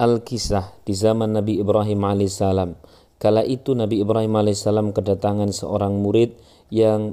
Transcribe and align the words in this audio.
Al-Kisah 0.00 0.80
di 0.88 0.96
zaman 0.96 1.36
Nabi 1.36 1.60
Ibrahim 1.60 2.08
alaihissalam. 2.08 2.72
Kala 3.20 3.44
itu 3.44 3.76
Nabi 3.76 4.00
Ibrahim 4.00 4.32
alaihissalam 4.32 4.96
kedatangan 4.96 5.52
seorang 5.52 5.92
murid 6.00 6.40
yang 6.72 7.12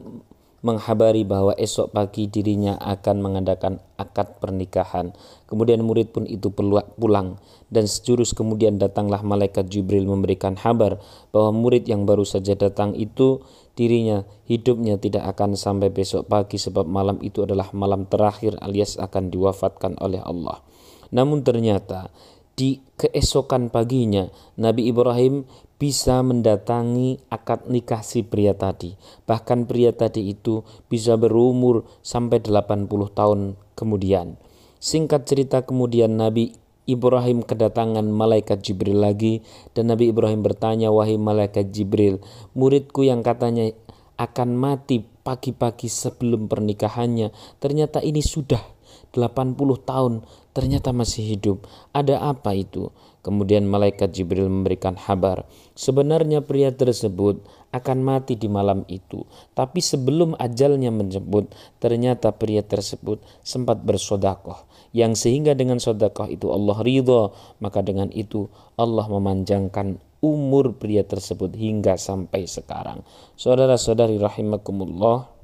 menghabari 0.63 1.27
bahwa 1.27 1.51
esok 1.59 1.91
pagi 1.91 2.31
dirinya 2.31 2.79
akan 2.79 3.19
mengadakan 3.19 3.83
akad 3.99 4.39
pernikahan. 4.39 5.11
Kemudian 5.51 5.83
murid 5.83 6.15
pun 6.15 6.23
itu 6.23 6.47
pulang 6.95 7.43
dan 7.67 7.91
sejurus 7.91 8.31
kemudian 8.31 8.79
datanglah 8.79 9.19
malaikat 9.19 9.67
Jibril 9.67 10.07
memberikan 10.07 10.55
kabar 10.55 11.03
bahwa 11.35 11.51
murid 11.51 11.91
yang 11.91 12.07
baru 12.07 12.23
saja 12.23 12.55
datang 12.55 12.95
itu 12.95 13.43
dirinya 13.75 14.23
hidupnya 14.47 14.95
tidak 14.95 15.27
akan 15.35 15.59
sampai 15.59 15.91
besok 15.91 16.31
pagi 16.31 16.55
sebab 16.55 16.87
malam 16.87 17.19
itu 17.19 17.43
adalah 17.43 17.67
malam 17.75 18.07
terakhir 18.07 18.55
alias 18.63 18.95
akan 18.95 19.27
diwafatkan 19.27 19.99
oleh 19.99 20.23
Allah. 20.23 20.63
Namun 21.11 21.43
ternyata 21.43 22.11
di 22.57 22.81
keesokan 22.97 23.69
paginya 23.69 24.33
Nabi 24.57 24.89
Ibrahim 24.89 25.45
bisa 25.77 26.25
mendatangi 26.25 27.21
akad 27.29 27.69
nikah 27.69 28.01
si 28.01 28.25
pria 28.25 28.57
tadi. 28.57 28.97
Bahkan 29.29 29.69
pria 29.69 29.93
tadi 29.93 30.33
itu 30.33 30.65
bisa 30.89 31.13
berumur 31.21 31.85
sampai 32.01 32.41
80 32.41 32.89
tahun 33.13 33.53
kemudian. 33.77 34.41
Singkat 34.81 35.29
cerita 35.29 35.61
kemudian 35.61 36.17
Nabi 36.17 36.57
Ibrahim 36.89 37.45
kedatangan 37.45 38.09
malaikat 38.09 38.65
Jibril 38.65 39.05
lagi 39.05 39.45
dan 39.77 39.93
Nabi 39.93 40.09
Ibrahim 40.09 40.41
bertanya 40.41 40.89
wahai 40.89 41.19
malaikat 41.19 41.69
Jibril 41.69 42.23
muridku 42.55 43.03
yang 43.03 43.21
katanya 43.27 43.75
akan 44.15 44.55
mati 44.55 45.03
pagi-pagi 45.03 45.91
sebelum 45.91 46.47
pernikahannya 46.47 47.35
ternyata 47.59 47.99
ini 47.99 48.23
sudah 48.23 48.76
80 49.15 49.57
tahun 49.85 50.13
ternyata 50.51 50.89
masih 50.93 51.37
hidup 51.37 51.67
ada 51.93 52.21
apa 52.21 52.53
itu 52.57 52.89
Kemudian 53.27 53.67
malaikat 53.67 54.15
Jibril 54.15 54.47
memberikan 54.47 54.95
kabar, 54.95 55.43
sebenarnya 55.75 56.47
pria 56.47 56.71
tersebut 56.71 57.43
akan 57.75 57.99
mati 57.99 58.39
di 58.39 58.47
malam 58.47 58.87
itu. 58.87 59.27
Tapi 59.51 59.83
sebelum 59.83 60.31
ajalnya 60.39 60.95
menjemput, 60.95 61.51
ternyata 61.83 62.31
pria 62.31 62.63
tersebut 62.63 63.19
sempat 63.43 63.83
bersodakoh. 63.83 64.63
Yang 64.95 65.27
sehingga 65.27 65.59
dengan 65.59 65.83
sodakoh 65.83 66.31
itu 66.31 66.47
Allah 66.55 66.79
ridho, 66.79 67.35
maka 67.59 67.83
dengan 67.83 68.07
itu 68.15 68.47
Allah 68.79 69.03
memanjangkan 69.11 69.99
umur 70.23 70.79
pria 70.79 71.03
tersebut 71.03 71.51
hingga 71.51 71.99
sampai 71.99 72.47
sekarang. 72.47 73.03
Saudara-saudari 73.35 74.23
rahimakumullah, 74.23 75.36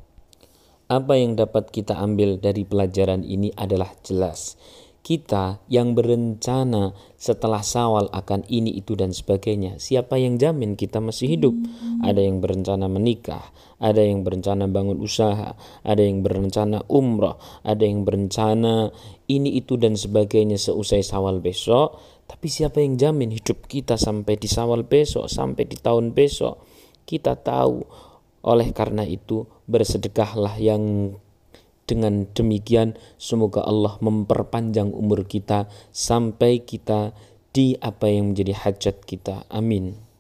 apa 0.94 1.18
yang 1.18 1.34
dapat 1.34 1.74
kita 1.74 1.98
ambil 1.98 2.38
dari 2.38 2.62
pelajaran 2.62 3.26
ini 3.26 3.50
adalah 3.58 3.90
jelas. 4.06 4.54
Kita 5.04 5.60
yang 5.68 6.00
berencana 6.00 6.96
setelah 7.20 7.60
sawal 7.60 8.08
akan 8.16 8.48
ini 8.48 8.72
itu 8.72 8.96
dan 8.96 9.12
sebagainya 9.12 9.76
siapa 9.76 10.16
yang 10.16 10.40
jamin 10.40 10.80
kita 10.80 11.04
masih 11.04 11.36
hidup? 11.36 11.52
Ada 12.08 12.24
yang 12.24 12.40
berencana 12.40 12.88
menikah 12.88 13.44
ada 13.84 14.00
yang 14.00 14.24
berencana 14.24 14.72
bangun 14.72 15.04
usaha 15.04 15.60
ada 15.84 16.00
yang 16.00 16.24
berencana 16.24 16.88
umroh 16.88 17.36
ada 17.68 17.84
yang 17.84 18.08
berencana 18.08 18.96
ini 19.28 19.60
itu 19.60 19.76
dan 19.76 20.00
sebagainya 20.00 20.56
seusai 20.56 21.04
sawal 21.04 21.44
besok. 21.44 22.00
Tapi 22.24 22.48
siapa 22.48 22.80
yang 22.80 22.96
jamin 22.96 23.36
hidup 23.36 23.68
kita 23.68 24.00
sampai 24.00 24.40
di 24.40 24.48
sawal 24.48 24.88
besok 24.88 25.28
sampai 25.28 25.68
di 25.68 25.76
tahun 25.76 26.16
besok? 26.16 26.64
Kita 27.04 27.36
tahu 27.36 27.84
oleh 28.44 28.70
karena 28.76 29.08
itu 29.08 29.48
bersedekahlah 29.66 30.60
yang 30.60 31.16
dengan 31.84 32.28
demikian 32.32 32.96
semoga 33.20 33.64
Allah 33.64 34.00
memperpanjang 34.00 34.92
umur 34.92 35.28
kita 35.28 35.68
sampai 35.92 36.64
kita 36.64 37.12
di 37.54 37.76
apa 37.80 38.10
yang 38.10 38.32
menjadi 38.34 38.54
hajat 38.56 39.04
kita. 39.04 39.46
Amin. 39.52 40.13